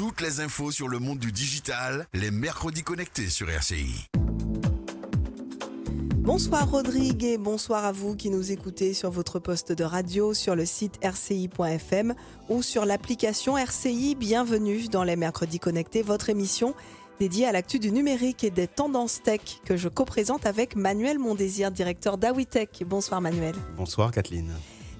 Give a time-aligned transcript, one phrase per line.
[0.00, 4.08] Toutes les infos sur le monde du digital, les mercredis connectés sur RCI.
[6.16, 10.56] Bonsoir Rodrigue et bonsoir à vous qui nous écoutez sur votre poste de radio, sur
[10.56, 12.14] le site rci.fm
[12.48, 14.14] ou sur l'application RCI.
[14.14, 16.74] Bienvenue dans les mercredis connectés, votre émission
[17.18, 21.70] dédiée à l'actu du numérique et des tendances tech que je co-présente avec Manuel Mondésir,
[21.70, 22.84] directeur d'Awitech.
[22.86, 23.54] Bonsoir Manuel.
[23.76, 24.50] Bonsoir Kathleen.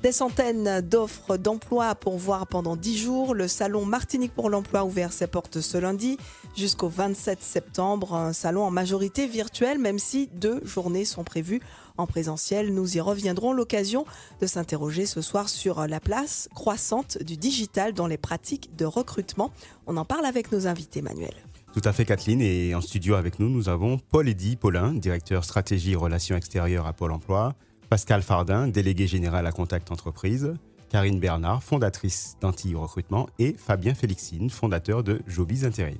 [0.03, 3.35] Des centaines d'offres d'emploi à pourvoir pendant 10 jours.
[3.35, 6.17] Le salon Martinique pour l'emploi ouvert ses portes ce lundi
[6.57, 8.15] jusqu'au 27 septembre.
[8.15, 11.61] Un salon en majorité virtuel, même si deux journées sont prévues
[11.99, 12.73] en présentiel.
[12.73, 13.53] Nous y reviendrons.
[13.53, 14.07] L'occasion
[14.41, 19.53] de s'interroger ce soir sur la place croissante du digital dans les pratiques de recrutement.
[19.87, 21.35] On en parle avec nos invités, Manuel.
[21.75, 22.41] Tout à fait, Kathleen.
[22.41, 26.95] Et en studio avec nous, nous avons Paul-Eddy Paulin, directeur stratégie et relations extérieures à
[26.95, 27.55] Pôle emploi.
[27.91, 30.55] Pascal Fardin, délégué général à Contact Entreprise,
[30.91, 35.99] Karine Bernard, fondatrice d'Antilles Recrutement, et Fabien Félixine, fondateur de Jobis Intérim.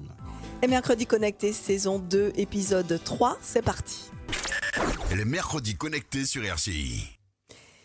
[0.63, 4.09] Et mercredi connecté, saison 2, épisode 3, c'est parti.
[5.17, 7.09] Les mercredis connectés sur RCI.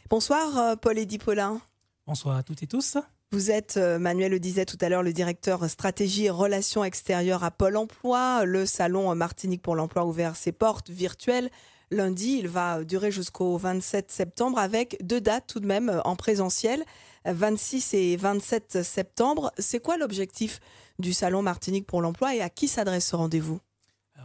[0.07, 1.59] Bonsoir euh, Paul Eddy Paulin.
[2.05, 2.97] Bonsoir à toutes et tous.
[3.31, 7.43] Vous êtes, euh, Manuel le disait tout à l'heure, le directeur stratégie et relations extérieures
[7.43, 8.45] à Pôle emploi.
[8.45, 11.49] Le salon Martinique pour l'emploi ouvert ses portes virtuelles
[11.91, 12.37] lundi.
[12.39, 16.83] Il va durer jusqu'au 27 septembre avec deux dates tout de même en présentiel,
[17.25, 19.51] 26 et 27 septembre.
[19.57, 20.59] C'est quoi l'objectif
[20.99, 23.59] du Salon Martinique pour l'emploi et à qui s'adresse ce rendez-vous?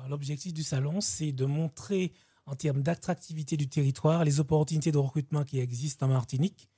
[0.08, 2.12] L'objectif du salon, c'est de montrer
[2.46, 6.68] en termes d'attractivité du territoire les opportunités de recrutement qui existent en Martinique.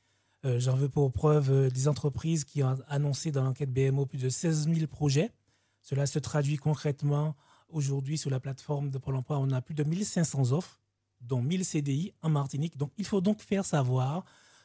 [0.44, 4.19] Euh, j'en veux pour preuve euh, des entreprises qui ont annoncé dans l'enquête BMO plus
[4.19, 5.30] de 16 000 projets.
[5.83, 7.36] Cela se traduit concrètement
[7.73, 10.78] Aujourd'hui, sur la plateforme de Pôle emploi, on a plus de 1500 offres,
[11.23, 12.77] dont 1000 CDI en Martinique.
[12.77, 14.25] Donc, il faut donc faire savoir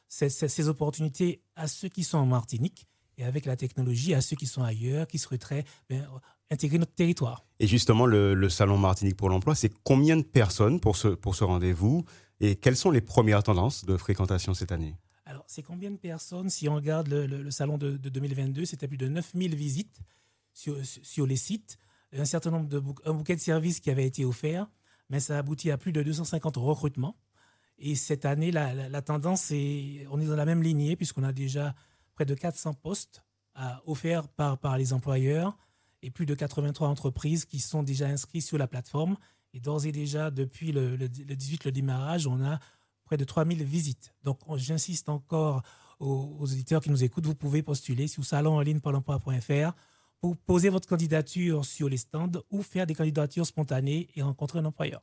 [0.10, 2.86] ces, opportunités à ceux qui sont en Martinique
[3.18, 6.06] et avec la technologie à ceux qui sont ailleurs, qui souhaiteraient ben,
[6.52, 7.46] intégrer notre territoire.
[7.60, 11.44] Et justement, le, Salon Martinique pour l'emploi, c'est combien de personnes pour ce, pour ce
[11.44, 12.04] rendez-vous
[12.40, 14.96] et quelles sont les premières tendances de fréquentation cette année?
[15.26, 19.08] Alors, c'est combien de personnes Si on regarde le, salon de, 2022, c'était plus de
[19.08, 20.00] 9000 visites
[20.54, 21.78] sur, sur les sites
[22.14, 24.68] un certain nombre de un bouquet de services qui avait été offert,
[25.10, 27.18] mais ça aboutit à plus de 250 recrutements.
[27.80, 31.76] Et cette année, la, tendance est, on est dans la même lignée puisqu'on a déjà
[32.16, 33.24] près de 400 postes
[33.86, 35.58] offerts par, par les employeurs
[36.02, 39.18] et plus de 83 entreprises qui sont déjà inscrites sur la plateforme.
[39.54, 42.60] Et d'ores et déjà, depuis le, le, 18, le démarrage, on a
[43.06, 44.14] près de 3000 visites.
[44.24, 45.64] Donc, j'insiste encore
[46.00, 48.82] aux, auditeurs qui nous écoutent, vous pouvez postuler sur salon en ligne
[50.20, 54.66] pour poser votre candidature sur les stands ou faire des candidatures spontanées et rencontrer un
[54.66, 55.02] employeur.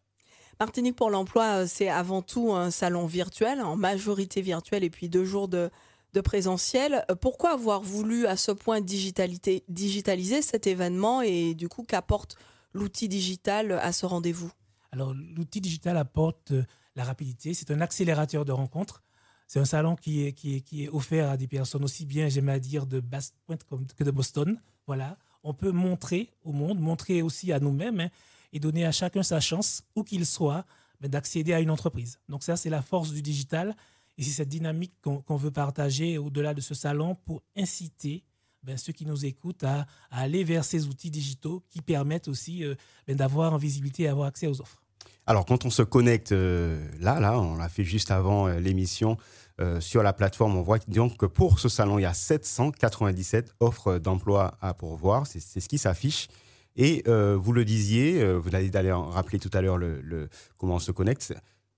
[0.60, 5.08] Martinique pour l'emploi, euh, c'est avant tout un salon virtuel, en majorité virtuel, et puis
[5.08, 5.70] deux jours de,
[6.12, 7.04] de présentiel.
[7.10, 12.36] Euh, pourquoi avoir voulu à ce point digitaliser cet événement et du coup qu'apporte
[12.72, 14.50] l'outil digital à ce rendez-vous?
[14.92, 16.64] Alors l'outil digital apporte euh,
[16.94, 19.02] la rapidité, c'est un accélérateur de rencontres.
[19.46, 22.28] C'est un salon qui est, qui, est, qui est offert à des personnes aussi bien,
[22.28, 23.64] j'aime à dire, de Basse-Pointe
[23.96, 24.58] que de Boston.
[24.86, 28.08] Voilà, on peut montrer au monde, montrer aussi à nous-mêmes hein,
[28.52, 30.64] et donner à chacun sa chance, où qu'il soit,
[31.00, 32.18] ben, d'accéder à une entreprise.
[32.28, 33.76] Donc ça, c'est la force du digital
[34.16, 38.22] et c'est cette dynamique qu'on veut partager au-delà de ce salon pour inciter
[38.62, 42.74] ben, ceux qui nous écoutent à, aller vers ces outils digitaux qui permettent aussi euh,
[43.06, 44.80] ben, d'avoir en visibilité et avoir accès aux offres.
[45.26, 49.16] Alors, quand on se connecte euh, là, là, on l'a fait juste avant euh, l'émission
[49.60, 53.54] euh, sur la plateforme, on voit donc que pour ce salon, il y a 797
[53.60, 55.26] offres d'emploi à pourvoir.
[55.26, 56.28] C'est ce qui s'affiche.
[56.76, 60.28] Et vous le disiez, vous allez d'ailleurs rappeler tout à l'heure le,
[60.59, 61.32] comment on se connecte.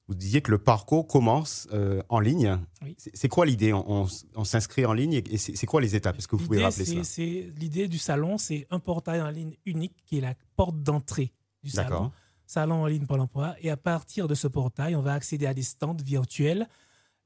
[0.08, 1.68] Vous disiez que le parcours commence
[2.08, 2.58] en ligne.
[3.12, 3.74] C'est quoi l'idée?
[3.74, 4.06] On,
[4.44, 6.16] s'inscrit en ligne et c'est quoi les étapes?
[6.16, 10.02] Est-ce que vous pouvez rappeler ça L'idée du salon, c'est un portail en ligne unique
[10.06, 12.10] qui est la porte d'entrée du salon
[12.46, 13.56] salon en ligne pour l'emploi.
[13.60, 16.66] Et à partir de ce portail, on va accéder à des stands virtuels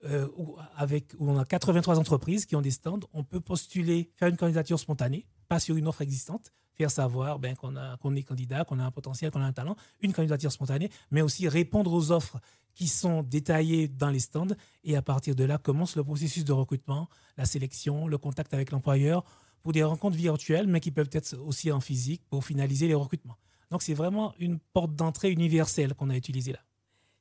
[0.05, 3.01] euh, où, avec, où on a 83 entreprises qui ont des stands.
[3.13, 7.55] On peut postuler, faire une candidature spontanée, pas sur une offre existante, faire savoir ben,
[7.55, 11.21] qu'on est candidat, qu'on a un potentiel, qu'on a un talent, une candidature spontanée, mais
[11.21, 12.41] aussi répondre aux offres
[12.75, 14.55] qui sont détaillées dans les stands.
[14.85, 18.71] Et à partir de là, commence le processus de recrutement, la sélection, le contact avec
[18.71, 19.25] l'employeur
[19.63, 23.37] pour des rencontres virtuelles, mais qui peuvent être aussi en physique pour finaliser les recrutements.
[23.71, 26.61] Donc c'est vraiment une porte d'entrée universelle qu'on a utilisée là.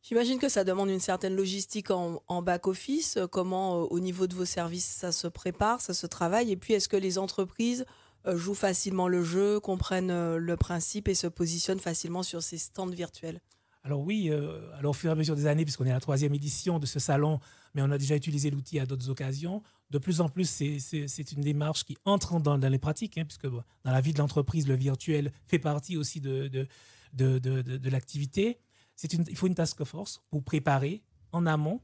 [0.01, 3.19] J'imagine que ça demande une certaine logistique en, back-office.
[3.31, 6.51] Comment, euh, au niveau de vos services, ça se prépare, ça se travaille?
[6.51, 7.85] Et puis, est-ce que les entreprises
[8.25, 12.57] euh, jouent facilement le jeu, comprennent euh, le principe et se positionnent facilement sur ces
[12.57, 13.41] stands virtuels?
[13.83, 14.29] Alors oui,
[14.77, 16.85] alors au fur et à mesure des années, puisqu'on est à la troisième édition de
[16.85, 17.39] ce salon,
[17.73, 19.63] mais on a déjà utilisé l'outil à d'autres occasions.
[19.89, 23.63] De plus en plus, c'est une démarche qui entre dans, les pratiques, hein, puisque dans
[23.85, 26.67] la vie de l'entreprise, le virtuel fait partie aussi de, de,
[27.13, 28.59] de, de l'activité.
[29.03, 31.01] Il faut une task force pour préparer
[31.31, 31.81] en amont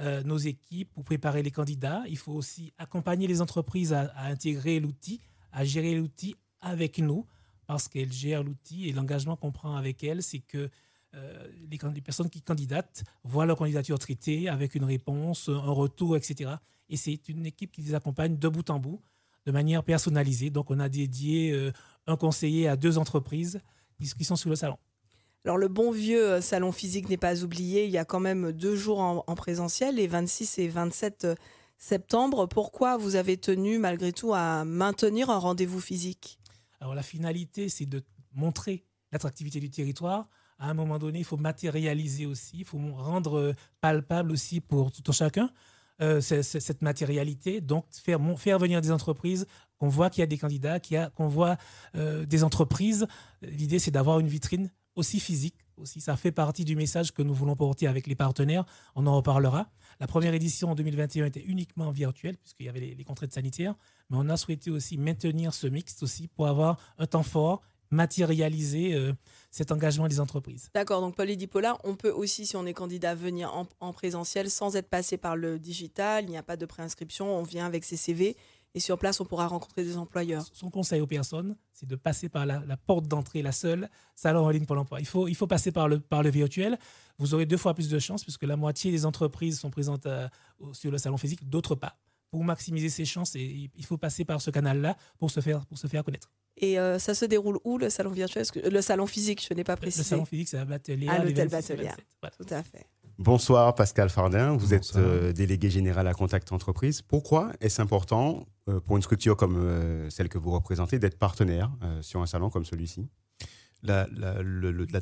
[0.00, 2.02] euh, nos équipes, pour préparer les candidats.
[2.08, 5.20] Il faut aussi accompagner les entreprises à, intégrer l'outil,
[5.52, 7.26] à gérer l'outil avec nous,
[7.66, 10.70] parce qu'elles gèrent l'outil et l'engagement qu'on prend avec elles, c'est que
[11.14, 16.52] euh, les, personnes qui candidatent voient leur candidature traitée avec une réponse, un retour, etc.
[16.88, 19.00] Et c'est une équipe qui les accompagne de bout en bout,
[19.46, 20.50] de manière personnalisée.
[20.50, 21.72] Donc, on a dédié euh,
[22.06, 23.60] un conseiller à deux entreprises
[24.16, 24.78] qui sont sur le salon.
[25.44, 28.52] Alors le bon vieux euh, salon physique n'est pas oublié, il y a quand même
[28.52, 31.34] deux jours en, présentiel, les 26 et 27 euh,
[31.78, 32.46] septembre.
[32.46, 36.40] Pourquoi vous avez tenu malgré tout à maintenir un rendez-vous physique?
[36.80, 38.02] Alors la finalité, c'est de
[38.32, 40.28] montrer l'attractivité du territoire.
[40.58, 44.90] À un moment donné, il faut matérialiser aussi, il faut rendre euh, palpable aussi pour
[44.90, 45.50] tout un chacun
[46.20, 47.60] cette matérialité.
[47.60, 48.20] Donc faire,
[48.60, 49.48] venir des entreprises,
[49.78, 51.56] qu'on voit qu'il y a des candidats, qu'on voit
[51.92, 53.08] des entreprises.
[53.42, 55.54] L'idée, c'est d'avoir une vitrine aussi physique.
[55.76, 58.64] Aussi, ça fait partie du message que nous voulons porter avec les partenaires.
[58.96, 59.70] On en reparlera.
[60.00, 63.74] La première édition en 2021 était uniquement virtuelle puisqu'il y avait les, contraintes sanitaires,
[64.10, 68.94] mais on a souhaité aussi maintenir ce mix aussi pour avoir un temps fort, matérialiser
[68.94, 69.12] euh,
[69.50, 70.68] cet engagement des entreprises.
[70.74, 74.50] D'accord, donc Paul Edipola, on peut aussi, si on est candidat, venir en, en présentiel
[74.50, 76.24] sans être passé par le digital.
[76.24, 78.36] Il n'y a pas de préinscription, on vient avec ses CV
[78.74, 80.46] et sur place, on pourra rencontrer des employeurs.
[80.52, 84.50] Son conseil aux personnes, c'est de passer par la, porte d'entrée, la seule, salon en
[84.50, 85.00] ligne pour l'emploi.
[85.00, 86.78] Il faut, il faut passer par le, par le virtuel.
[87.18, 90.28] Vous aurez deux fois plus de chances puisque la moitié des entreprises sont présentes euh,
[90.72, 91.98] sur le salon physique, d'autres pas.
[92.30, 95.86] Pour maximiser ses chances, il faut passer par ce canal-là pour se faire, pour se
[95.86, 96.30] faire connaître.
[96.60, 98.44] Et euh, ça se déroule où le salon virtuel?
[98.70, 100.02] Le salon physique, je n'ai pas précisé.
[100.02, 101.08] Le salon physique, c'est à Batelier.
[101.08, 101.90] À l'hôtel Batelier.
[102.36, 102.86] Tout à fait.
[103.18, 107.02] Bonsoir Pascal Fardin, vous êtes euh, délégué général à Contact Entreprise.
[107.02, 111.68] Pourquoi est-ce important euh, pour une structure comme euh, celle que vous représentez d'être partenaire
[112.00, 113.08] sur un salon comme celui-ci?
[113.82, 114.06] La,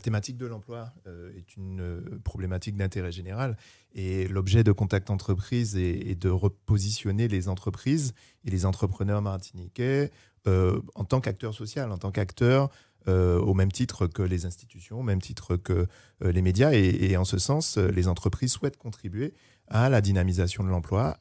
[0.03, 0.95] thématique de l'emploi
[1.37, 3.57] est une problématique d'intérêt général
[3.95, 8.15] et l'objet de Contact Entreprise est, est, de repositionner les entreprises
[8.45, 10.11] et les entrepreneurs martiniquais
[10.47, 12.71] en tant qu'acteurs sociaux, en tant qu'acteurs
[13.09, 15.87] euh, au même titre que les institutions, au même titre que
[16.25, 16.73] euh, les médias.
[16.73, 19.33] Et, en ce sens, euh, les entreprises souhaitent contribuer
[19.69, 21.17] à la dynamisation de l'emploi,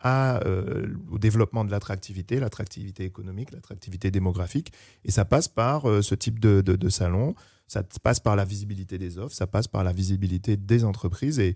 [1.11, 4.71] au développement de l'attractivité, l'attractivité économique, l'attractivité démographique.
[5.03, 7.33] Et ça passe par ce type de, de, salon,
[7.67, 11.39] ça passe par la visibilité des offres, ça passe par la visibilité des entreprises.
[11.39, 11.55] Et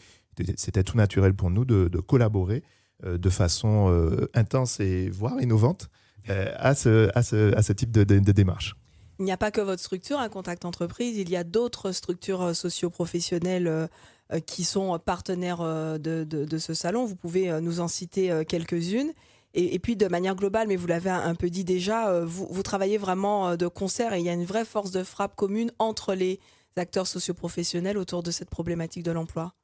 [0.56, 2.64] c'était tout naturel pour nous de, collaborer
[3.04, 5.92] de façon intense et voire innovante
[6.28, 8.76] à, ce, à, ce, à ce type de, démarche
[9.20, 12.42] il n'y a pas que votre structure, un contact entreprise, il y a d'autres structures
[12.42, 13.88] euh, socio-professionnelles euh,
[14.32, 15.60] euh, qui sont partenaires
[16.00, 17.06] de, ce salon.
[17.06, 19.12] Vous pouvez nous en citer quelques-unes.
[19.56, 23.00] Et, puis de manière globale, mais vous l'avez un peu dit déjà, vous, vous, travaillez
[23.00, 26.40] vraiment de concert et il y a une vraie force de frappe commune entre les
[26.76, 29.56] acteurs socio-professionnels autour de cette problématique de l'emploi.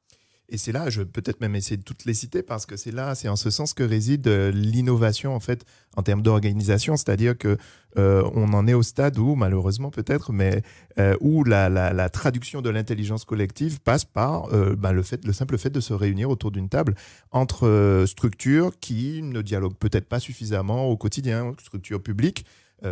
[0.48, 2.92] Et c'est là, je vais peut-être même essayer de toutes les citer parce que c'est
[2.92, 5.64] là, c'est en ce sens que réside euh, l'innovation en fait
[5.96, 7.58] en termes d'organisation, c'est-à-dire que
[7.98, 10.62] euh, on en est au stade où malheureusement peut-être, mais
[10.98, 15.70] euh, où la, traduction de l'intelligence collective passe par ben, le fait, le simple fait
[15.70, 16.94] de se réunir autour d'une table
[17.32, 22.44] entre structures qui ne dialoguent peut-être pas suffisamment au quotidien, structures publiques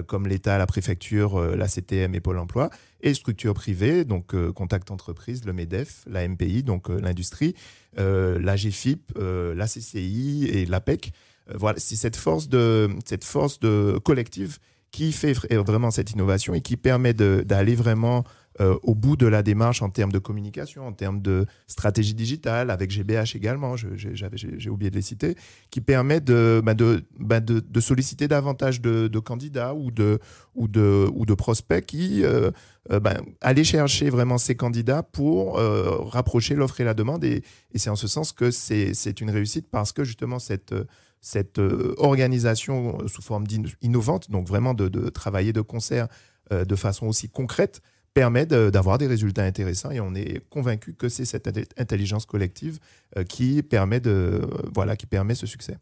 [0.06, 4.52] comme l'État, la préfecture, euh, la CTM et Pôle emploi, et structures privées, donc euh,
[4.52, 7.54] Contact Entreprise, le MEDEF, la MPI, donc l'industrie,
[7.96, 11.12] la GFIP, la CCI et l'APEC.
[11.54, 14.58] voilà, c'est cette force de, cette force de collective
[14.90, 18.24] qui fait vraiment cette innovation et qui permet d'aller vraiment
[18.60, 22.70] euh, au bout de la démarche en termes de communication, en termes de stratégie digitale,
[22.70, 25.34] avec GBH également, j'ai oublié de les citer,
[25.70, 26.74] qui permet de, bah,
[27.18, 30.20] bah, de, de, solliciter davantage de, candidats ou de,
[30.54, 32.52] ou de, ou de prospects qui euh,
[32.92, 37.24] euh, bah, aller chercher vraiment ces candidats pour rapprocher l'offre et la demande.
[37.24, 37.42] Et,
[37.74, 40.74] c'est en ce sens que c'est une réussite parce que justement cette
[41.20, 41.58] cette
[41.96, 43.46] organisation sous forme
[43.82, 46.06] innovante, donc vraiment de travailler de concert
[46.52, 47.80] de façon aussi concrète,
[48.14, 52.78] permet d'avoir des résultats intéressants et on est convaincu que c'est cette intelligence collective
[53.18, 54.40] euh, qui permet, de,
[54.72, 55.76] voilà, qui permet ce succès.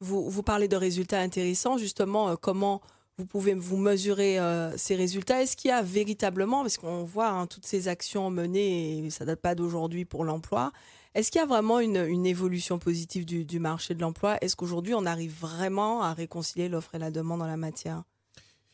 [0.00, 2.80] Vous, vous parlez de résultats intéressants, justement, euh, comment
[3.18, 5.42] vous pouvez vous mesurer euh, ces résultats?
[5.42, 9.24] Est-ce qu'il y a véritablement, parce qu'on voit hein, toutes ces actions menées, et ça
[9.24, 10.72] ne date pas d'aujourd'hui pour l'emploi,
[11.14, 14.38] est-ce qu'il y a vraiment une, une évolution positive du, du marché de l'emploi?
[14.40, 18.04] Est-ce qu'aujourd'hui on arrive vraiment à réconcilier l'offre et la demande en la matière?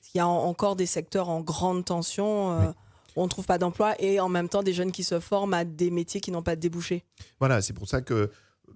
[0.01, 2.75] Est-ce qu'il y a encore des secteurs en grande tension
[3.19, 5.65] on ne trouve pas d'emploi et en même temps des jeunes qui se forment à
[5.65, 7.05] des métiers qui n'ont pas de débouchés.
[7.41, 8.31] Voilà, c'est pour ça que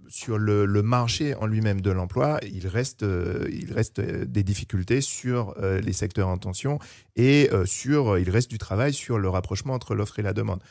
[0.08, 5.00] sur le, marché en lui-même de l'emploi, il reste, euh, il reste euh, des difficultés
[5.00, 6.78] sur euh, les secteurs en tension
[7.16, 10.62] et sur, il reste du travail sur le rapprochement entre l'offre et la demande.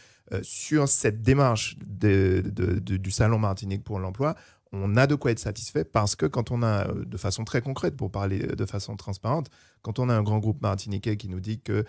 [0.42, 4.36] sur cette démarche du Salon Martinique pour l'emploi,
[4.72, 7.96] on a de quoi être satisfait parce que quand on a, de façon très concrète,
[7.96, 9.50] pour parler de façon transparente,
[9.82, 11.86] quand on a un grand groupe martiniquais qui nous dit que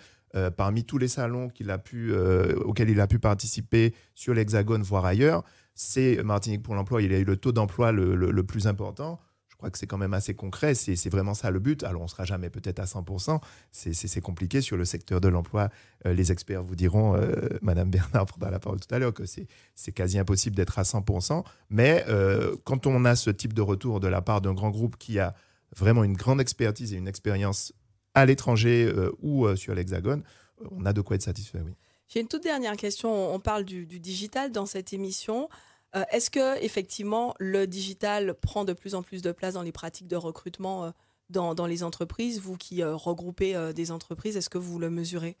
[0.55, 1.49] parmi tous les salons
[1.83, 5.43] pu, auxquels il a pu participer sur l'Hexagone, voire ailleurs,
[5.75, 9.19] c'est Martinique pour l'emploi, il a eu le taux d'emploi le, plus important.
[9.49, 11.83] Je crois que c'est quand même assez concret, c'est vraiment ça le but.
[11.83, 13.39] Alors on ne sera jamais peut-être à 100%,
[13.71, 15.69] c'est compliqué sur le secteur de l'emploi.
[16.05, 19.23] Euh, les experts vous diront, euh, Madame Bernard prendra la parole tout à l'heure, que
[19.25, 21.43] c'est quasi impossible d'être à 100%.
[21.69, 24.97] Mais euh, quand on a ce type de retour de la part d'un grand groupe
[24.97, 25.33] qui a
[25.75, 27.73] vraiment une grande expertise et une expérience
[28.13, 30.23] à l'étranger ou sur l'Hexagone,
[30.71, 31.73] on a de quoi être satisfait, oui.
[32.13, 33.33] J'ai une toute dernière question.
[33.33, 35.49] On parle du, digital dans cette émission.
[35.95, 39.71] Euh, est-ce que effectivement le digital prend de plus en plus de place dans les
[39.71, 40.91] pratiques de recrutement euh,
[41.29, 42.39] dans, les entreprises?
[42.39, 45.37] Vous qui euh, regroupez des entreprises, est-ce que vous le mesurez?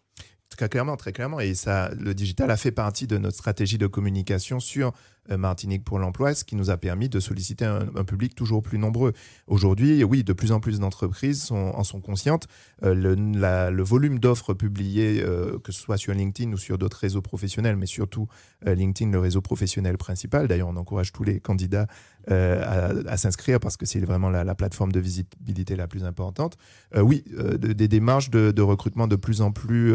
[0.57, 1.39] Très clairement, très clairement.
[1.39, 4.91] Et ça, le digital a fait partie de notre stratégie de communication sur euh,
[5.29, 9.13] Martinique pour l'emploi, ce qui nous a permis de solliciter un, public toujours plus nombreux.
[9.47, 12.47] Aujourd'hui, oui, de plus en plus d'entreprises en sont conscientes.
[12.83, 17.21] Euh, le, volume d'offres publiées, euh, que ce soit sur LinkedIn ou sur d'autres réseaux
[17.21, 18.27] professionnels, mais surtout
[18.65, 20.47] LinkedIn, le réseau professionnel principal.
[20.47, 21.87] D'ailleurs, on encourage tous les candidats
[22.27, 26.57] à, s'inscrire parce que c'est vraiment la, plateforme de visibilité la plus importante.
[26.95, 27.23] oui,
[27.57, 29.93] des démarches de, recrutement de plus en plus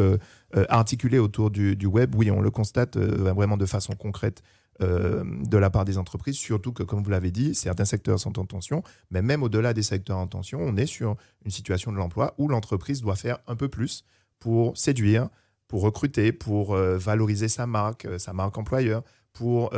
[0.68, 4.42] articulées autour du, du, web, oui, on le constate vraiment de façon concrète
[4.80, 8.38] euh, de la part des entreprises, surtout que, comme vous l'avez dit, certains secteurs sont
[8.38, 11.96] en tension, mais même au-delà des secteurs en tension, on est sur une situation de
[11.96, 14.04] l'emploi où l'entreprise doit faire un peu plus
[14.38, 15.30] pour séduire,
[15.66, 19.72] pour recruter, pour euh, valoriser sa marque, euh, sa marque employeur, pour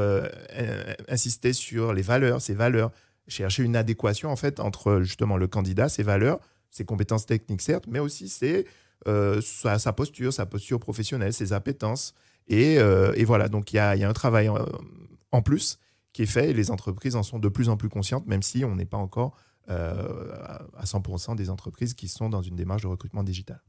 [1.08, 2.90] insister sur les valeurs, ses valeurs,
[3.28, 6.40] chercher une adéquation en fait entre justement le candidat, ses valeurs,
[6.70, 8.66] ses compétences techniques certes, mais aussi ses,
[9.04, 12.14] sa, sa, posture, sa posture professionnelle, ses appétences,
[12.52, 14.50] euh, et, voilà, donc il y a, un travail
[15.32, 15.78] en, plus
[16.12, 18.64] qui est fait et les entreprises en sont de plus en plus conscientes, même si
[18.64, 19.36] on n'est pas encore
[19.70, 20.32] euh,
[20.76, 23.60] à 100% des entreprises qui sont dans une démarche de recrutement digital.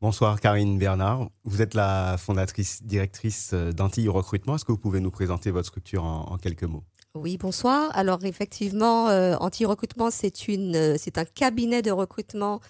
[0.00, 4.54] Bonsoir Karine Bernard, vous êtes la fondatrice directrice d'Antilles Recrutement.
[4.54, 6.84] Est-ce que vous pouvez nous présenter votre structure en, quelques mots?
[7.16, 7.90] Oui, bonsoir.
[7.94, 12.60] Alors effectivement, euh, Recrutement, c'est un cabinet de recrutement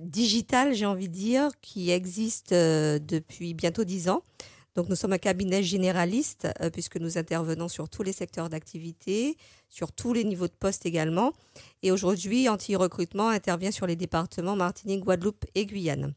[0.00, 4.22] digital, j'ai envie de dire, qui existe depuis bientôt dix ans.
[4.76, 9.38] Donc, nous sommes un cabinet généraliste euh, puisque nous intervenons sur tous les secteurs d'activité,
[9.70, 11.32] sur tous les niveaux de poste également.
[11.82, 16.12] Et aujourd'hui, Anti-Recrutement intervient sur les départements Martinique, Guadeloupe et Guyane.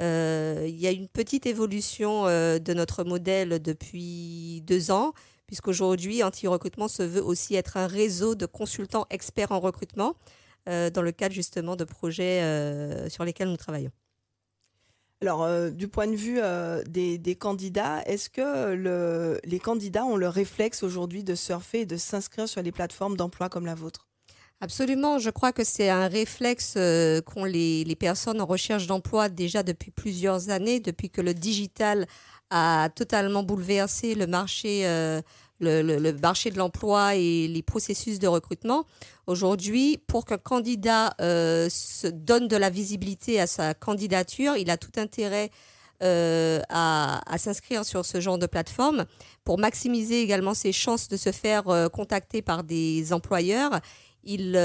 [0.00, 5.12] Euh, il y a une petite évolution euh, de notre modèle depuis deux ans,
[5.48, 10.14] puisqu'aujourd'hui, Anti-Recrutement se veut aussi être un réseau de consultants experts en recrutement
[10.66, 12.42] dans le cadre justement de projets
[13.08, 13.92] sur lesquels nous travaillons.
[15.22, 20.28] Alors, euh, du point de vue euh, des, candidats, est-ce que les candidats ont le
[20.28, 24.06] réflexe aujourd'hui de surfer et de s'inscrire sur les plateformes d'emploi comme la vôtre?
[24.60, 29.62] Absolument, je crois que c'est un réflexe euh, qu'ont les, personnes en recherche d'emploi déjà
[29.62, 32.06] depuis plusieurs années, depuis que le digital
[32.50, 34.84] a totalement bouleversé le marché
[35.60, 38.84] le, marché de l'emploi et les processus de recrutement.
[39.26, 44.76] Aujourd'hui, pour qu'un candidat euh, se donne de la visibilité à sa candidature, il a
[44.76, 45.50] tout intérêt
[46.02, 49.06] euh, à, s'inscrire sur ce genre de plateforme
[49.44, 53.80] pour maximiser également ses chances de se faire euh, contacter par des employeurs.
[54.26, 54.56] Il,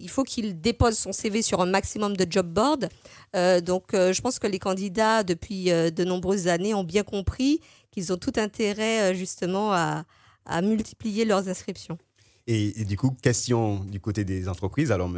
[0.00, 2.88] il, faut qu'il dépose son CV sur un maximum de job boards.
[3.62, 8.16] donc, je pense que les candidats, depuis de nombreuses années, ont bien compris qu'ils ont
[8.16, 10.04] tout intérêt euh, justement à,
[10.62, 11.98] multiplier leurs inscriptions.
[12.46, 15.10] Et, du coup, question du côté des entreprises, alors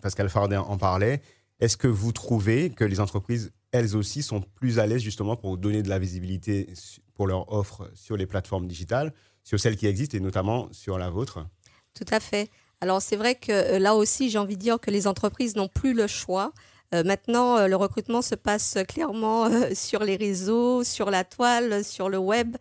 [0.00, 1.20] Pascal Fardin en parlait,
[1.58, 5.58] est-ce que vous trouvez que les entreprises, elles aussi, sont plus à l'aise justement pour
[5.58, 6.68] donner de la visibilité
[7.14, 9.12] pour leur offre sur les plateformes digitales,
[9.42, 11.44] sur celles qui existent et notamment sur la vôtre?
[11.92, 12.48] Tout à fait.
[12.80, 15.68] Alors c'est vrai que euh, là aussi, j'ai envie de dire que les entreprises n'ont
[15.68, 16.52] plus le choix.
[16.94, 22.08] Euh, maintenant, euh, le recrutement se passe clairement sur les réseaux, sur la toile, sur
[22.08, 22.56] le web,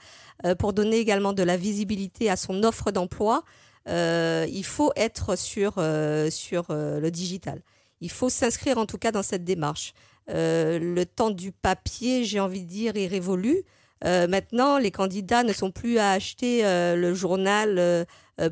[0.60, 3.44] pour donner également de la visibilité à son offre d'emploi.
[3.88, 5.76] il faut être sur,
[6.30, 7.62] sur le digital.
[8.02, 9.94] Il faut s'inscrire en tout cas dans cette démarche.
[10.28, 13.64] le temps du papier, j'ai envie de dire, est révolu.
[14.04, 18.06] maintenant, les candidats ne sont plus à acheter le journal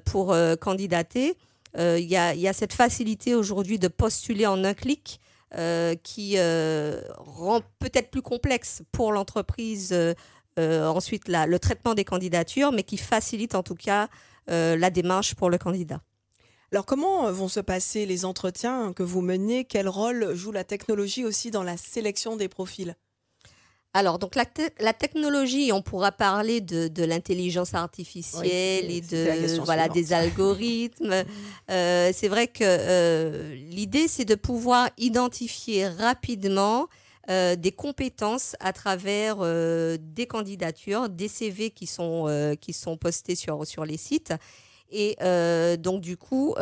[0.05, 1.35] pour candidater.
[1.77, 5.19] Il y, a cette facilité aujourd'hui de postuler en un clic.
[6.03, 9.95] qui rend peut-être plus complexe pour l'entreprise
[10.57, 14.07] ensuite le traitement des candidatures, mais qui facilite en tout cas
[14.47, 16.01] la démarche pour le candidat.
[16.71, 19.63] Alors comment vont se passer les entretiens que vous menez?
[19.63, 22.95] Quel rôle joue la technologie aussi dans la sélection des profils?
[23.95, 24.45] Alors, donc la,
[24.79, 31.23] la, technologie, on pourra parler de, de l'intelligence artificielle et de voilà des algorithmes.
[31.69, 36.87] euh, c'est vrai que euh, l'idée, c'est de pouvoir identifier rapidement
[37.29, 42.97] euh, des compétences à travers euh, des candidatures, des CV qui sont euh, qui sont
[42.97, 44.33] postés sur sur les sites.
[44.89, 46.55] Et euh, donc du coup,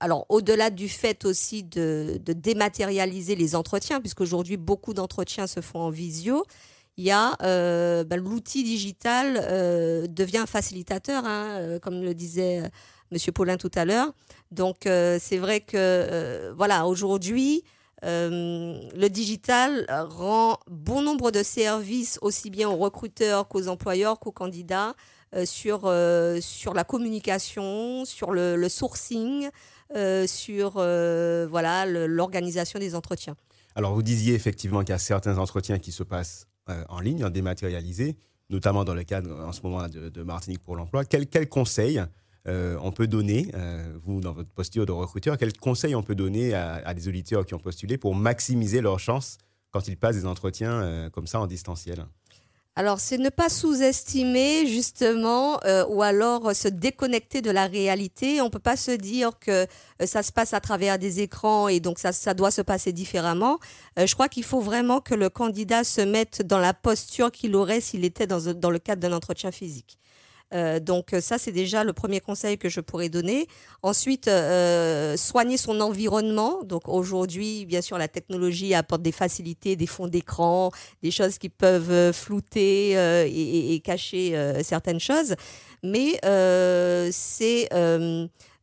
[0.00, 5.90] alors, au-delà du fait aussi de, dématérialiser les entretiens, puisqu'aujourd'hui, beaucoup d'entretiens se font en
[5.90, 6.46] visio,
[6.96, 12.14] il y a euh, ben, l'outil digital euh, devient un facilitateur, hein, euh, comme le
[12.14, 12.62] disait
[13.10, 14.12] Monsieur Paulin tout à l'heure.
[14.50, 17.62] Donc, c'est vrai que, voilà, aujourd'hui,
[18.02, 24.94] le digital rend bon nombre de services, aussi bien aux recruteurs qu'aux employeurs qu'aux candidats,
[25.44, 25.92] sur,
[26.40, 29.50] sur la communication, sur le, le sourcing, euh,
[30.26, 33.36] sur euh, voilà l'organisation des entretiens.
[33.74, 37.24] Alors vous disiez effectivement qu'il y a certains entretiens qui se passent euh, en ligne,
[37.24, 38.16] en dématérialisé,
[38.50, 41.04] notamment dans le cadre en ce moment de, Martinique pour l'emploi.
[41.04, 42.02] Quels quel conseils
[42.46, 43.52] on peut donner,
[44.02, 47.46] vous dans votre posture de recruteur, quels conseils on peut donner à, à, des auditeurs
[47.46, 49.38] qui ont postulé pour maximiser leurs chances
[49.70, 52.06] quand ils passent des entretiens comme ça en distanciel?
[52.76, 58.40] Alors, c'est ne pas sous-estimer justement euh, ou alors se déconnecter de la réalité.
[58.40, 59.66] On ne peut pas se dire que
[60.00, 63.58] euh, ça se passe à travers des écrans et donc ça, doit se passer différemment.
[63.98, 67.56] Euh, je crois qu'il faut vraiment que le candidat se mette dans la posture qu'il
[67.56, 69.98] aurait s'il était dans le cadre d'un entretien physique.
[70.52, 73.46] Euh, donc ça, c'est déjà le premier conseil que je pourrais donner.
[73.82, 76.62] Ensuite, euh, soigner son environnement.
[76.64, 80.70] Donc aujourd'hui, bien sûr, la technologie apporte des facilités, des fonds d'écran,
[81.02, 85.34] des choses qui peuvent euh, flouter et, et, cacher certaines choses.
[85.82, 86.20] Mais
[87.12, 87.68] c'est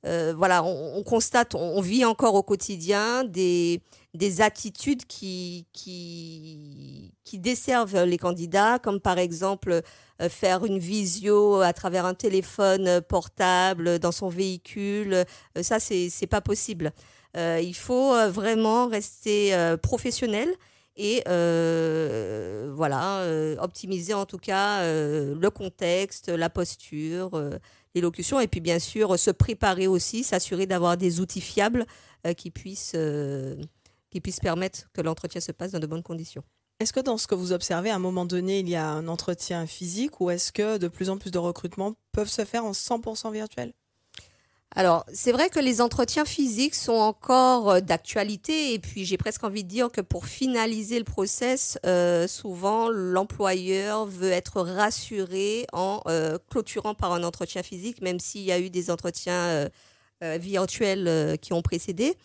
[0.04, 3.82] voilà, on, on, constate, on, vit encore au quotidien des
[4.18, 9.82] des attitudes qui, qui, qui desservent les candidats, comme par exemple
[10.22, 15.14] euh, faire une visio à travers un téléphone portable dans son véhicule.
[15.14, 16.92] Euh, ça, c'est n'est pas possible.
[17.36, 20.50] Euh, il faut vraiment rester professionnel
[20.96, 23.24] et voilà,
[23.60, 27.40] optimiser en tout cas le contexte, la posture,
[27.98, 31.86] l'élocution, et puis bien sûr se préparer aussi, s'assurer d'avoir des outils fiables
[32.38, 32.96] qui puissent
[34.10, 36.44] qui puissent permettre que l'entretien se passe dans de bonnes conditions.
[36.80, 39.08] Est-ce que dans ce que vous observez, à un moment donné, il y a un
[39.08, 42.72] entretien physique ou est-ce que de plus en plus de recrutements peuvent se faire en
[42.72, 43.74] 100% virtuel?
[44.76, 49.44] Alors, c'est vrai que les entretiens physiques sont encore euh, d'actualité et puis j'ai presque
[49.44, 56.02] envie de dire que pour finaliser le process, euh, souvent l'employeur veut être rassuré en
[56.08, 59.70] euh, clôturant par un entretien physique, même s'il y a eu des entretiens
[60.22, 62.18] virtuels qui ont précédé.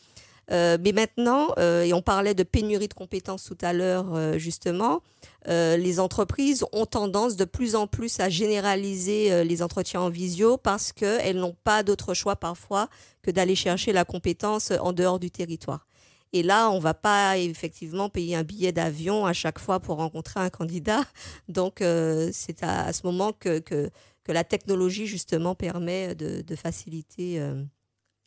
[0.53, 4.39] Euh, mais maintenant, euh, et on parlait de pénurie de compétences tout à l'heure euh,
[4.39, 5.03] justement,
[5.47, 10.93] les entreprises ont tendance de plus en plus à généraliser les entretiens en visio parce
[10.93, 12.89] qu'elles n'ont pas d'autre choix parfois
[13.23, 15.89] que d'aller chercher la compétence en dehors du territoire.
[16.33, 19.97] Et là, on ne va pas effectivement payer un billet d'avion à chaque fois pour
[19.97, 21.03] rencontrer un candidat.
[21.49, 23.91] Donc, c'est à, ce moment que, que,
[24.29, 27.43] la technologie, justement, permet de faciliter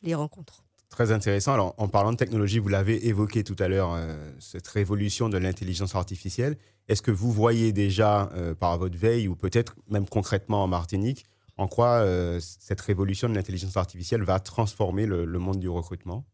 [0.02, 0.65] les rencontres.
[0.96, 1.52] Très intéressant.
[1.52, 5.36] Alors, en parlant de technologie, vous l'avez évoqué tout à l'heure, euh, cette révolution de
[5.36, 6.56] l'intelligence artificielle.
[6.88, 11.26] Est-ce que vous voyez déjà, euh, par votre veille, ou peut-être même concrètement en Martinique,
[11.58, 16.24] en quoi euh, cette révolution de l'intelligence artificielle va transformer le, monde du recrutement?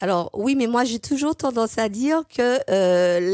[0.00, 2.58] Alors oui, mais moi j'ai toujours tendance à dire que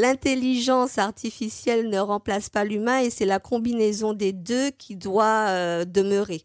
[0.03, 6.43] l'intelligence artificielle ne remplace pas l'humain et c'est la combinaison des deux qui doit demeurer.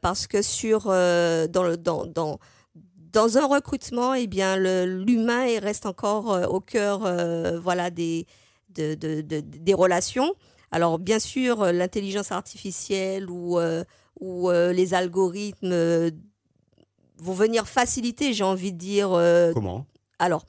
[0.00, 2.38] parce que sur dans le dans, dans
[3.12, 8.26] dans un recrutement, eh bien, l'humain reste encore euh, au cœur euh, voilà, des,
[8.74, 10.34] de, de, des relations.
[10.70, 13.58] Alors, bien sûr, euh, l'intelligence artificielle ou,
[14.20, 16.10] ou les algorithmes
[17.18, 19.08] vont venir faciliter, j'ai envie de dire.
[19.54, 19.86] Comment?
[20.18, 20.44] Alors,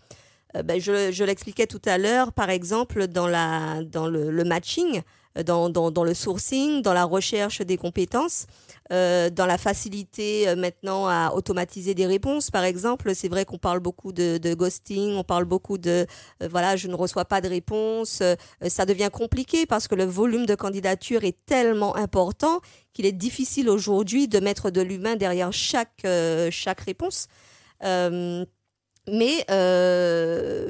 [0.53, 5.01] ben, je, je l'expliquais tout à l'heure, par exemple, dans, la, dans le, le matching,
[5.45, 8.47] dans, dans, dans, le sourcing, dans la recherche des compétences.
[8.91, 12.51] Euh, dans la facilité euh, maintenant à automatiser des réponses.
[12.51, 16.05] Par exemple, c'est vrai qu'on parle beaucoup de, ghosting, on parle beaucoup de
[16.43, 18.21] euh, voilà, je ne reçois pas de réponse.
[18.67, 22.59] ça devient compliqué parce que le volume de candidatures est tellement important
[22.91, 26.05] qu'il est difficile aujourd'hui de mettre de l'humain derrière chaque,
[26.49, 27.27] chaque réponse.
[27.81, 29.45] Mais,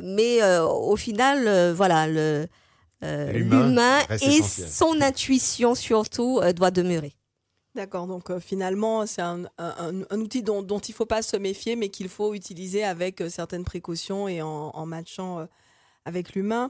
[0.03, 2.47] mais au final, voilà, le,
[3.01, 4.69] L'humain et essentiel.
[4.69, 7.15] son intuition surtout doit demeurer.
[7.73, 9.45] D'accord, donc euh, finalement, c'est un,
[10.11, 13.63] outil dont, il ne faut pas se méfier, mais qu'il faut utiliser avec euh, certaines
[13.63, 15.45] précautions et en, matchant euh,
[16.03, 16.69] avec l'humain.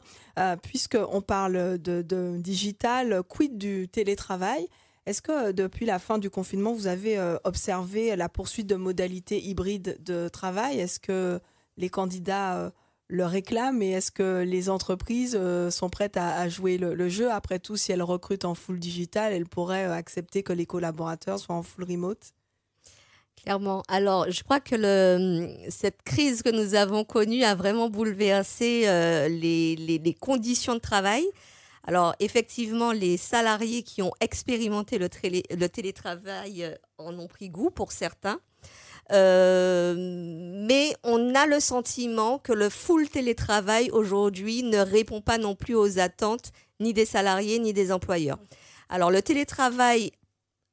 [0.62, 4.68] Puisqu'on parle de, de digital, quid du télétravail?
[5.08, 9.98] Est-ce que depuis la fin du confinement, vous avez observé la poursuite de modalités hybrides
[10.04, 10.80] de travail?
[10.80, 11.40] Est-ce que
[11.78, 12.72] les candidats
[13.12, 17.30] le réclament et est-ce que les entreprises euh, sont prêtes à, jouer le, jeu?
[17.30, 21.38] Après tout, si elles recrutent en full digital, elles pourraient euh, accepter que les collaborateurs
[21.38, 22.34] soient en full remote?
[23.44, 23.84] Clairement.
[23.90, 30.16] Alors, je crois que cette crise que nous avons connue a vraiment bouleversé euh, les,
[30.22, 31.26] conditions de travail.
[31.84, 35.10] Alors, effectivement, les salariés qui ont expérimenté le,
[35.68, 38.40] télétravail en ont pris goût pour certains.
[39.12, 45.56] Euh, mais on a le sentiment que le full télétravail aujourd'hui ne répond pas non
[45.56, 48.40] plus aux attentes ni des salariés ni des employeurs.
[48.90, 50.12] Alors, le télétravail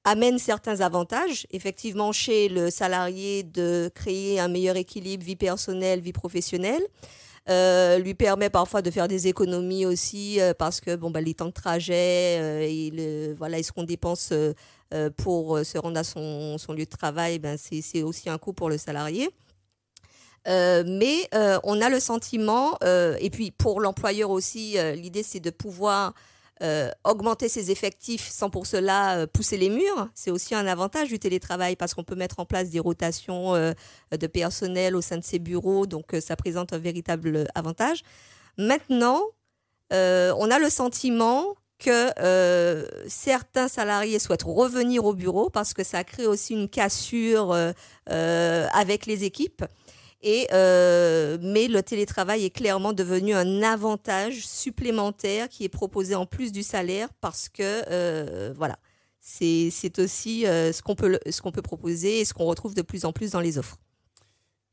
[0.05, 6.13] amène certains avantages, effectivement, chez le salarié de créer un meilleur équilibre vie personnelle, vie
[6.13, 6.83] professionnelle.
[7.49, 11.33] Euh, lui permet parfois de faire des économies aussi euh, parce que bon, bah, les
[11.33, 14.35] temps de trajet euh, et, le, voilà, et ce qu'on dépense
[14.95, 18.55] euh, pour euh, se rendre à son, lieu de travail, ben, c'est aussi un coût
[18.55, 19.29] pour le salarié.
[20.47, 21.29] Euh, mais
[21.63, 26.15] on a le sentiment, et puis pour l'employeur aussi, l'idée c'est de pouvoir
[27.05, 30.09] augmenter ses effectifs sans pour cela pousser les murs.
[30.15, 34.27] C'est aussi un avantage du télétravail parce qu'on peut mettre en place des rotations de
[34.27, 38.03] personnel au sein de ses bureaux, donc ça présente un véritable avantage.
[38.57, 39.21] Maintenant,
[39.91, 46.03] on a le sentiment que euh, certains salariés souhaitent revenir au bureau parce que ça
[46.05, 47.73] crée aussi une cassure euh,
[48.11, 49.65] euh, avec les équipes.
[50.21, 56.27] Et, euh, mais le télétravail est clairement devenu un avantage supplémentaire qui est proposé en
[56.27, 58.79] plus du salaire parce que euh, voilà,
[59.21, 62.75] c'est aussi euh, ce qu'on peut, le- ce qu'on peut proposer et ce qu'on retrouve
[62.75, 63.77] de plus en plus dans les offres.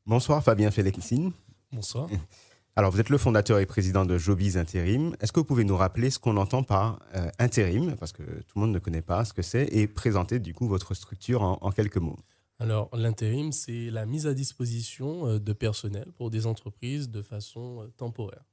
[0.04, 1.30] Bonsoir Fabien Félixine.
[1.70, 2.08] Bonsoir.
[2.78, 5.16] Alors, vous êtes le fondateur et président de Jobiz Intérim.
[5.20, 8.52] Est-ce que vous pouvez nous rappeler ce qu'on entend par euh, intérim, parce que tout
[8.56, 11.56] le monde ne connaît pas ce que c'est, et présenter du coup votre structure en,
[11.62, 12.18] en quelques mots
[12.58, 17.80] Alors, l'intérim, c'est la mise à disposition euh, de personnel pour des entreprises de façon
[17.80, 18.44] euh, temporaire.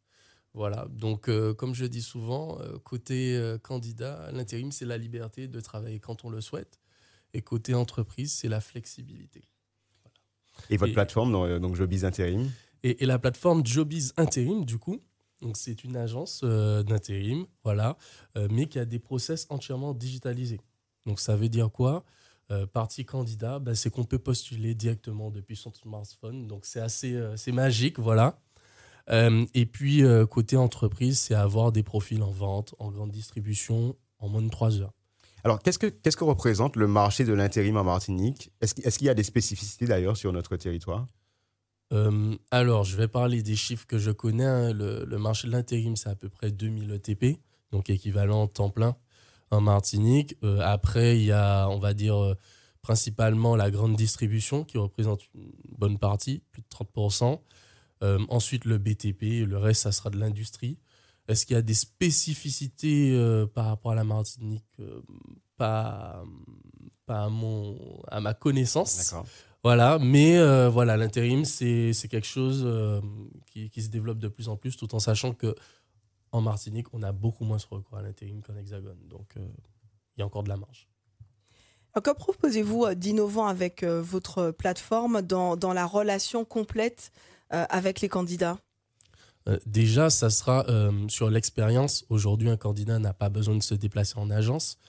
[0.53, 5.59] Voilà, donc euh, comme je dis souvent, côté euh, candidat, l'intérim, c'est la liberté de
[5.59, 6.79] travailler quand on le souhaite.
[7.33, 9.41] Et côté entreprise, c'est la flexibilité.
[10.69, 12.49] Et votre Et- plateforme, donc, donc Jobiz Intérim?
[12.83, 14.99] Et, la plateforme Jobiz Intérim, du coup,
[15.53, 17.97] c'est une agence euh, d'intérim, voilà,
[18.37, 20.61] euh, mais qui a des process entièrement digitalisés.
[21.05, 22.03] Donc ça veut dire quoi?
[22.51, 26.47] Euh, Partie candidat, bah, c'est qu'on peut postuler directement depuis son smartphone.
[26.47, 28.39] Donc c'est assez euh, c'est magique, voilà.
[29.09, 34.41] Et puis côté entreprise, c'est avoir des profils en vente, en grande distribution, en moins
[34.41, 34.93] de 3 heures.
[35.43, 38.51] Alors, qu'est-ce que, représente le marché de l'intérim en Martinique?
[38.61, 41.05] Est-ce qu'il y a des spécificités d'ailleurs sur notre territoire?
[41.93, 44.45] Euh, alors, je vais parler des chiffres que je connais.
[44.45, 44.73] hein.
[44.73, 47.39] Le, marché de l'intérim, c'est à peu près 2000 ETP,
[47.71, 48.95] donc équivalent temps plein
[49.51, 50.35] en Martinique.
[50.43, 52.35] Euh, après, il y a, on va dire, euh,
[52.81, 57.39] principalement la grande distribution qui représente une bonne partie, plus de 30%.
[58.01, 60.79] Euh, ensuite, le BTP, le reste, ça sera de l'industrie.
[61.27, 63.17] Est-ce qu'il y a des spécificités
[63.53, 64.65] par rapport à la Martinique
[65.55, 66.21] pas,
[67.07, 67.29] à,
[68.07, 69.13] à ma connaissance?
[69.63, 72.99] Voilà, mais euh, voilà, l'intérim, c'est quelque chose euh,
[73.45, 75.55] qui, qui se développe de plus en plus, tout en sachant que
[76.33, 78.97] en Martinique, on a beaucoup moins ce recours à l'intérim qu'en Hexagone.
[79.07, 79.47] Donc, euh,
[80.17, 80.89] il y a encore de la marge.
[81.93, 87.11] Que proposez-vous d'innovant avec votre plateforme dans, dans la relation complète
[87.51, 88.57] avec les candidats?
[89.67, 90.65] Déjà, ça sera
[91.07, 92.03] sur l'expérience.
[92.09, 94.79] Aujourd'hui, un candidat n'a pas besoin de se déplacer en agence.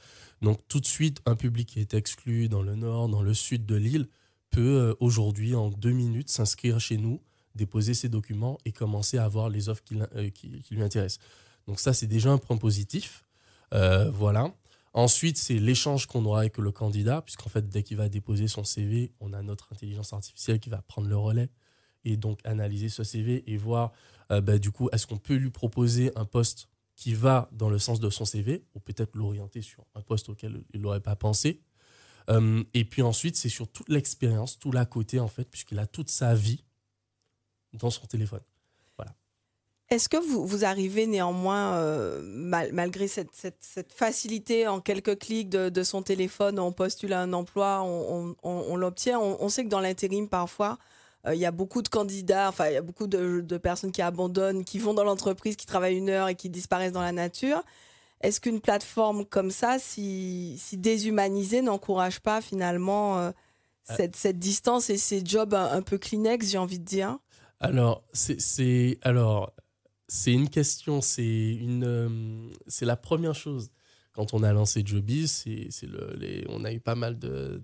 [0.41, 3.67] Donc, tout de suite, un public qui est exclu dans le nord, dans le sud
[3.67, 4.09] de l'île,
[4.55, 7.21] peut euh, aujourd'hui, en deux minutes, s'inscrire chez nous,
[7.55, 9.83] déposer ses documents et commencer à avoir les offres
[10.17, 11.21] euh, qui- lui intéressent.
[11.67, 13.25] Donc, ça, c'est déjà un point positif.
[13.73, 14.53] Euh, voilà.
[14.93, 18.65] Ensuite, c'est l'échange qu'on aura avec le candidat, puisqu'en fait, dès qu'il va déposer son
[18.65, 21.49] CV, on a notre intelligence artificielle qui va prendre le relais
[22.05, 23.93] et donc analyser ce CV et voir
[24.31, 27.99] bah, du coup, est-ce qu'on peut lui proposer un poste qui va dans le sens
[28.01, 31.61] de son CV ou peut-être l'orienter sur un poste auquel il n'aurait pas pensé
[32.31, 35.87] Euh, Et puis ensuite, c'est sur toute l'expérience, tout l'à côté en fait, puisqu'il a
[35.87, 36.65] toute sa vie
[37.73, 38.41] dans son téléphone.
[39.91, 43.31] Est-ce que vous, vous arrivez néanmoins, euh, mal- malgré cette,
[43.95, 49.21] facilité en quelques clics de, son téléphone, on postule à un emploi, on, l'obtient.
[49.21, 50.79] On, sait que dans l'intérim, parfois,
[51.27, 54.01] euh, il y a beaucoup de candidats, enfin, il y a beaucoup de personnes qui
[54.01, 57.63] abandonnent, qui vont dans l'entreprise, qui travaillent une heure et qui disparaissent dans la nature.
[58.25, 63.31] Est-ce qu'une plateforme comme ça, si, si déshumanisée, n'encourage pas finalement euh,
[63.85, 67.19] cette, cette distance et ces jobs un, un peu Kleenex, j'ai envie de dire?
[67.61, 69.53] Alors, c'est- alors
[70.09, 72.09] c'est une question, c'est une euh,
[72.67, 73.71] c'est la première chose
[74.13, 75.31] quand on a lancé Jobiz,
[75.71, 77.63] c'est le les, on a eu pas mal de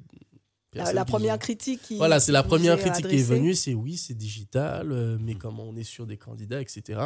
[0.73, 1.97] La, personnes la qui première ont- critique qui.
[1.97, 5.65] Voilà, c'est la première critique qui est venue, c'est oui, c'est digital, euh, mais comment
[5.65, 7.01] on est sûr des candidats, etc.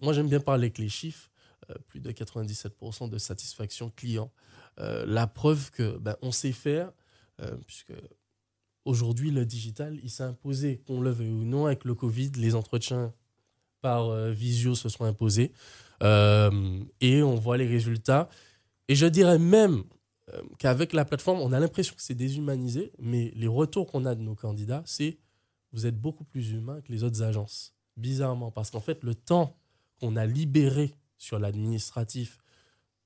[0.00, 1.28] Moi, j'aime bien parler avec les chiffres.
[1.70, 4.30] Euh, plus de 97% de satisfaction client.
[4.78, 6.92] Euh, la preuve que ben, on sait faire,
[7.40, 7.92] euh, puisque
[8.84, 12.54] aujourd'hui, le digital, il s'est imposé, qu'on le veuille ou non, avec le Covid, les
[12.54, 13.12] entretiens
[13.80, 15.52] par visio se sont imposés.
[16.02, 18.28] Et on voit les résultats.
[18.88, 19.84] Et je dirais même
[20.58, 24.22] qu'avec la plateforme, on a l'impression que c'est déshumanisé, mais les retours qu'on a de
[24.22, 25.18] nos candidats, c'est
[25.72, 27.74] vous êtes beaucoup plus humain que les autres agences.
[27.96, 29.56] Bizarrement, parce qu'en fait, le temps
[30.00, 32.38] qu'on a libéré sur l'administratif,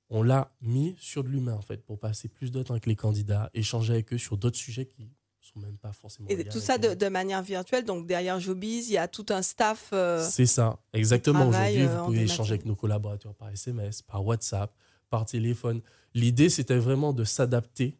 [0.09, 2.95] on l'a mis sur de l'humain, en fait, pour passer plus de temps avec les
[2.97, 6.27] candidats, échanger avec eux sur d'autres sujets qui sont même pas forcément.
[6.29, 9.89] Et tout ça de, manière virtuelle, donc derrière Jobiz, il y a tout un staff.
[9.93, 11.47] euh, C'est ça, exactement.
[11.47, 14.71] Aujourd'hui, euh, vous en pouvez échanger avec nos collaborateurs par SMS, par WhatsApp,
[15.09, 15.81] par téléphone.
[16.13, 17.97] L'idée, c'était vraiment de s'adapter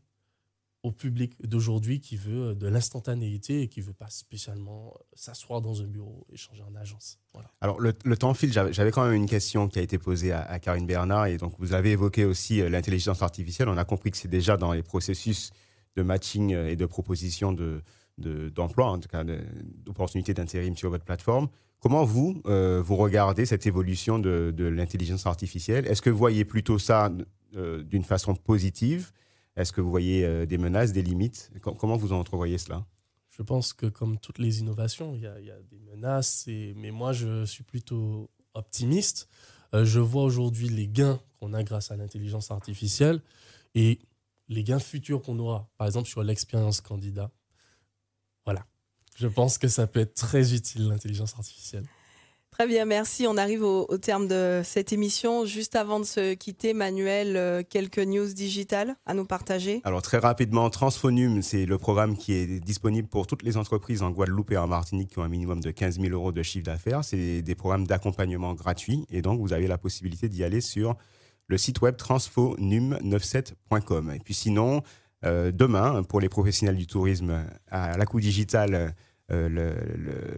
[0.83, 5.61] au public d'aujourd'hui qui veut euh, de l'instantanéité et qui veut pas spécialement euh, s'asseoir
[5.61, 7.19] dans un bureau, échanger en agence.
[7.33, 7.51] Voilà.
[7.61, 8.51] Alors, le, temps file.
[8.51, 11.27] J'avais quand même une question qui a été posée à, Karine Bernard.
[11.27, 13.69] Et donc, vous avez évoqué aussi euh, l'intelligence artificielle.
[13.69, 15.51] On a compris que c'est déjà dans les processus
[15.95, 17.81] de matching et de proposition de-
[18.17, 21.49] de- d'emploi, en tout cas d'opportunités d'intérim sur votre plateforme.
[21.81, 25.85] Comment vous, vous regardez cette évolution de, de l'intelligence artificielle?
[25.87, 27.11] Est-ce que vous voyez plutôt ça
[27.53, 29.11] d'une façon positive?
[29.55, 31.51] Est-ce que vous voyez euh, des menaces, des limites?
[31.61, 32.85] Com- Comment vous entrevoyez cela?
[33.29, 37.45] Je pense que comme toutes les innovations, il y a, des menaces, mais moi je
[37.45, 39.29] suis plutôt optimiste.
[39.73, 43.21] Euh, je vois aujourd'hui les gains qu'on a grâce à l'intelligence artificielle
[43.73, 43.99] et
[44.49, 47.31] les gains futurs qu'on aura, par exemple sur l'expérience candidat.
[48.45, 48.65] Voilà.
[49.15, 51.85] Je pense que ça peut être très utile, l'intelligence artificielle.
[52.51, 53.25] Très bien, merci.
[53.27, 55.45] On arrive au, terme de cette émission.
[55.45, 59.79] Juste avant de se quitter, Manuel, euh, quelques news digitales à nous partager.
[59.85, 64.11] Alors très rapidement, Transphonum, c'est le programme qui est disponible pour toutes les entreprises en
[64.11, 67.05] Guadeloupe et en Martinique qui ont un minimum de 15 000 euros de chiffre d'affaires.
[67.05, 70.95] C'est des programmes d'accompagnement gratuits et donc vous avez la possibilité d'y aller sur
[71.47, 74.11] le site web transphonum97.com.
[74.13, 74.81] Et puis sinon,
[75.25, 78.89] euh, demain, pour les professionnels du tourisme, à la coup digital, euh,
[79.49, 79.73] le-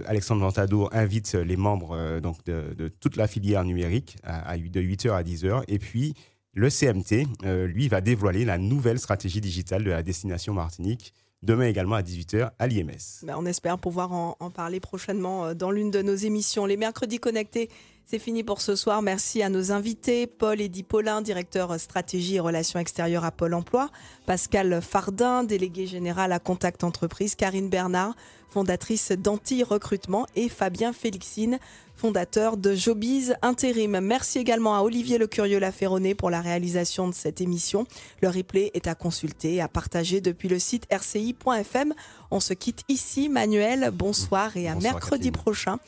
[0.05, 5.11] Alexandre Ventadour invite les membres euh, donc de, toute la filière numérique à, de 8h
[5.11, 5.63] à 10h.
[5.67, 6.13] Et puis,
[6.53, 11.65] le CMT, euh, lui, va dévoiler la nouvelle stratégie digitale de la destination Martinique, demain
[11.65, 13.23] également à 18h à l'IMS.
[13.23, 16.65] Ben, on espère pouvoir en, en parler prochainement euh, dans l'une de nos émissions.
[16.65, 17.69] Les mercredis connectés,
[18.05, 19.01] c'est fini pour ce soir.
[19.01, 23.89] Merci à nos invités, Paul Eddy Paulin, directeur stratégie et relations extérieures à Pôle emploi,
[24.25, 28.15] Pascal Fardin, délégué général à Contact Entreprise, Karine Bernard,
[28.49, 31.57] fondatrice d'Anti Recrutement, et Fabien Félixine,
[31.95, 33.99] fondateur de Jobiz Intérim.
[33.99, 37.87] Merci également à Olivier Le Curieux Laferronnet pour la réalisation de cette émission.
[38.21, 41.93] Le replay est à consulter et à partager depuis le site rci.fm.
[42.29, 43.89] On se quitte ici, Manuel.
[43.91, 45.79] Bonsoir et à Bonsoir, mercredi prochain.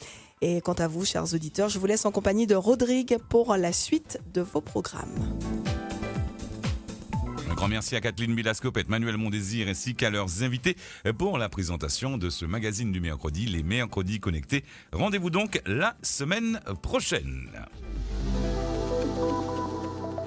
[0.41, 3.71] Et quant à vous, chers auditeurs, je vous laisse en compagnie de Rodrigue pour la
[3.71, 5.38] suite de vos programmes.
[7.50, 10.76] Un grand merci à Kathleen Bilascope et Manuel Mondésir ainsi qu'à leurs invités
[11.17, 14.65] pour la présentation de ce magazine du mercredi, les mercredis connectés.
[14.91, 17.50] Rendez-vous donc la semaine prochaine.